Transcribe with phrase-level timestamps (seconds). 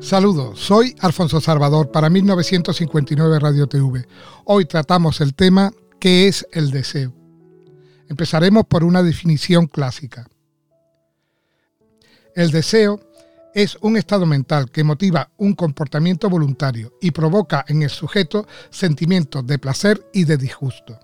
[0.00, 4.06] Saludos, soy Alfonso Salvador para 1959 Radio TV.
[4.46, 7.12] Hoy tratamos el tema ¿qué es el deseo?
[8.08, 10.26] Empezaremos por una definición clásica.
[12.34, 12.98] El deseo
[13.54, 19.46] es un estado mental que motiva un comportamiento voluntario y provoca en el sujeto sentimientos
[19.46, 20.98] de placer y de disgusto.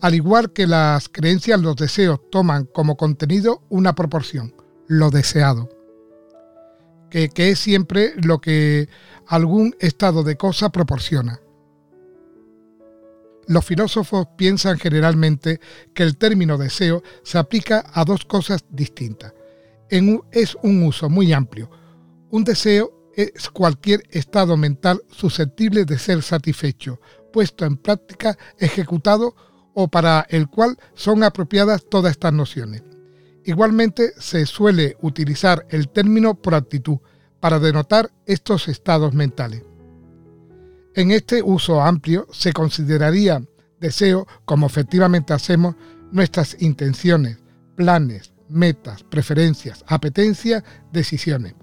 [0.00, 4.54] Al igual que las creencias, los deseos toman como contenido una proporción,
[4.86, 5.79] lo deseado
[7.10, 8.88] que, es siempre lo que
[9.26, 11.40] algún estado de cosa proporciona.
[13.46, 15.60] Los filósofos piensan generalmente
[15.92, 19.34] que el término deseo se aplica a dos cosas distintas.
[19.90, 21.68] es un uso muy amplio.
[22.30, 27.00] Un deseo es cualquier estado mental susceptible de ser satisfecho,
[27.32, 29.34] puesto en práctica, ejecutado
[29.74, 32.82] o para el cual son apropiadas todas estas nociones.
[33.44, 36.98] Igualmente se suele utilizar el término por actitud
[37.40, 39.62] para denotar estos estados mentales.
[40.94, 43.42] En este uso amplio se consideraría
[43.80, 45.74] deseo, como efectivamente hacemos,
[46.12, 47.38] nuestras intenciones,
[47.76, 51.54] planes, metas, preferencias, apetencias, decisiones.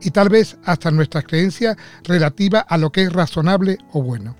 [0.00, 4.36] Y tal vez hasta nuestras creencias relativas a lo que es razonable o bueno.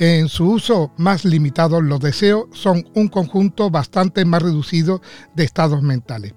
[0.00, 5.02] En su uso más limitado, los deseos son un conjunto bastante más reducido
[5.34, 6.32] de estados mentales.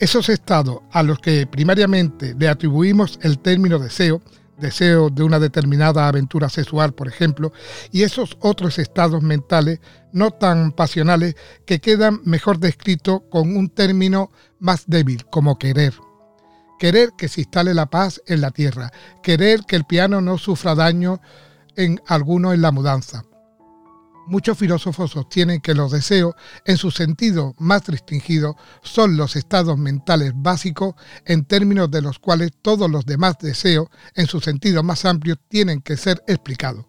[0.00, 4.22] Esos estados a los que primariamente le atribuimos el término deseo,
[4.58, 7.52] deseo de una determinada aventura sexual, por ejemplo,
[7.92, 9.78] y esos otros estados mentales
[10.12, 15.94] no tan pasionales que quedan mejor descritos con un término más débil, como querer.
[16.80, 18.90] Querer que se instale la paz en la tierra,
[19.22, 21.20] querer que el piano no sufra daño
[21.76, 23.24] en alguno en la mudanza.
[24.26, 30.32] Muchos filósofos sostienen que los deseos, en su sentido más restringido, son los estados mentales
[30.34, 35.36] básicos en términos de los cuales todos los demás deseos, en su sentido más amplio,
[35.48, 36.86] tienen que ser explicados.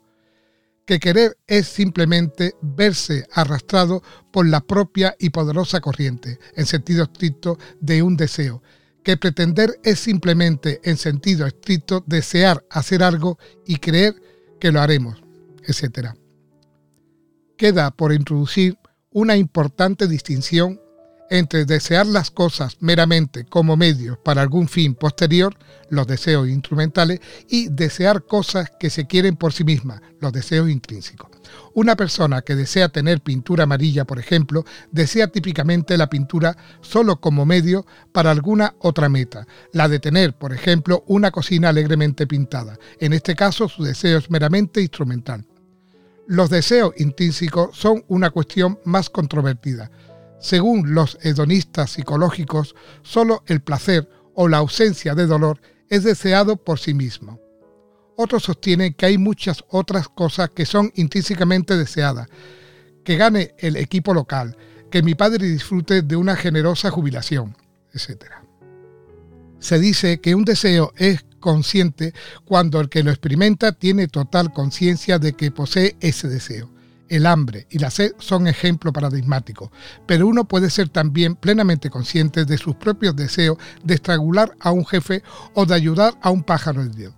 [0.88, 4.01] Que querer es simplemente verse arrastrado
[4.31, 8.63] por la propia y poderosa corriente, en sentido estricto, de un deseo,
[9.03, 14.16] que pretender es simplemente, en sentido estricto, desear hacer algo y creer
[14.59, 15.22] que lo haremos,
[15.63, 16.09] etc.
[17.57, 18.78] Queda por introducir
[19.12, 20.79] una importante distinción
[21.29, 25.55] entre desear las cosas meramente como medios para algún fin posterior,
[25.89, 31.29] los deseos instrumentales, y desear cosas que se quieren por sí mismas, los deseos intrínsecos.
[31.73, 37.45] Una persona que desea tener pintura amarilla, por ejemplo, desea típicamente la pintura solo como
[37.45, 42.77] medio para alguna otra meta, la de tener, por ejemplo, una cocina alegremente pintada.
[42.99, 45.45] En este caso, su deseo es meramente instrumental.
[46.27, 49.89] Los deseos intrínsecos son una cuestión más controvertida.
[50.39, 55.59] Según los hedonistas psicológicos, solo el placer o la ausencia de dolor
[55.89, 57.39] es deseado por sí mismo.
[58.15, 62.27] Otros sostienen que hay muchas otras cosas que son intrínsecamente deseadas.
[63.03, 64.57] Que gane el equipo local,
[64.91, 67.55] que mi padre disfrute de una generosa jubilación,
[67.93, 68.25] etc.
[69.59, 72.13] Se dice que un deseo es consciente
[72.45, 76.76] cuando el que lo experimenta tiene total conciencia de que posee ese deseo.
[77.09, 79.69] El hambre y la sed son ejemplos paradigmáticos,
[80.06, 84.85] pero uno puede ser también plenamente consciente de sus propios deseos de estrangular a un
[84.85, 85.23] jefe
[85.53, 87.13] o de ayudar a un pájaro Dios.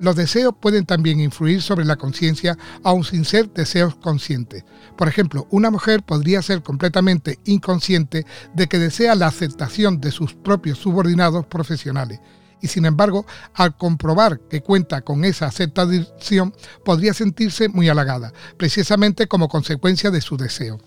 [0.00, 4.64] Los deseos pueden también influir sobre la conciencia aun sin ser deseos conscientes.
[4.96, 10.34] Por ejemplo, una mujer podría ser completamente inconsciente de que desea la aceptación de sus
[10.34, 12.20] propios subordinados profesionales
[12.64, 19.26] y sin embargo, al comprobar que cuenta con esa aceptación, podría sentirse muy halagada, precisamente
[19.26, 20.80] como consecuencia de su deseo.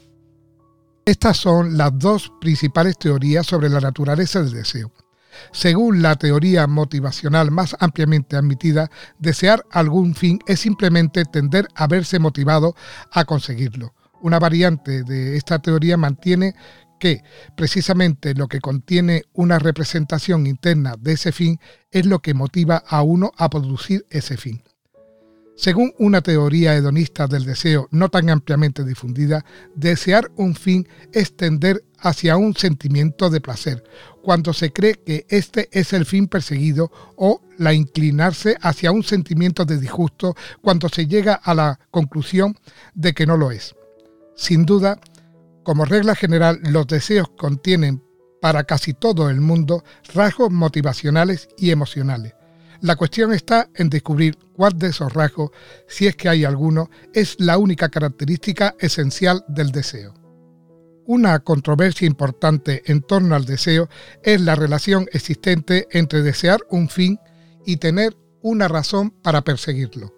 [1.06, 4.92] Estas son las dos principales teorías sobre la naturaleza del deseo.
[5.52, 8.90] Según la teoría motivacional más ampliamente admitida,
[9.20, 12.76] desear algún fin es simplemente tender a verse motivado
[13.12, 13.94] a conseguirlo.
[14.20, 16.56] Una variante de esta teoría mantiene
[17.00, 17.24] que
[17.56, 21.60] precisamente lo que contiene una representación interna de ese fin
[21.92, 24.64] es lo que motiva a uno a producir ese fin.
[25.58, 31.84] Según una teoría hedonista del deseo no tan ampliamente difundida, desear un fin es tender
[31.98, 33.84] hacia un sentimiento de placer,
[34.22, 39.66] cuando se cree que este es el fin perseguido, o la inclinarse hacia un sentimiento
[39.66, 42.56] de disgusto cuando se llega a la conclusión
[42.94, 43.74] de que no lo es.
[44.36, 45.00] Sin duda,
[45.68, 48.02] como regla general, los deseos contienen
[48.42, 49.84] para casi todo el mundo
[50.14, 52.38] rasgos motivacionales y emocionales
[52.82, 55.52] la cuestión está en descubrir cuál de esos rasgos,
[55.88, 60.14] si es que hay alguno, es la única característica esencial del deseo.
[61.06, 63.90] Una controversia importante en torno al deseo
[64.24, 67.20] es la relación existente entre desear un fin
[67.66, 70.14] y tener una razón para perseguirlo.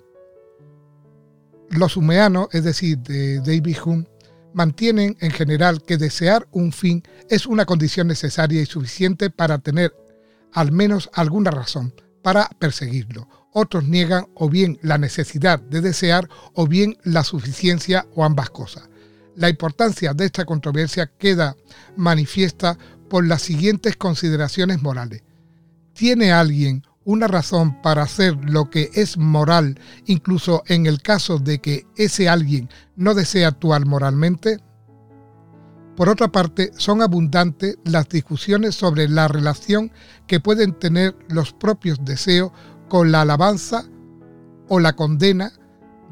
[1.70, 4.08] Los humeanos, es decir, de David Hume,
[4.54, 9.94] mantienen en general que desear un fin es una condición necesaria y suficiente para tener
[10.54, 13.28] al menos alguna razón para perseguirlo.
[13.52, 18.90] Otros niegan o bien la necesidad de desear o bien la suficiencia o ambas cosas.
[19.36, 21.56] La importancia de esta controversia queda
[21.96, 22.78] manifiesta
[23.10, 25.24] por las siguientes consideraciones morales.
[25.94, 31.60] ¿Tiene alguien una razón para hacer lo que es moral, incluso en el caso de
[31.60, 34.60] que ese alguien no desee actuar moralmente?
[35.96, 39.92] Por otra parte, son abundantes las discusiones sobre la relación
[40.28, 42.52] que pueden tener los propios deseos
[42.90, 43.86] con la alabanza
[44.68, 45.52] o la condena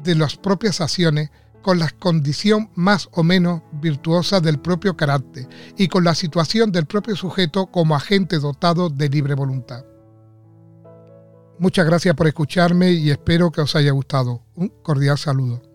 [0.02, 1.30] de las propias acciones
[1.62, 6.86] con la condición más o menos virtuosa del propio carácter y con la situación del
[6.86, 9.84] propio sujeto como agente dotado de libre voluntad.
[11.58, 14.42] Muchas gracias por escucharme y espero que os haya gustado.
[14.54, 15.67] Un cordial saludo.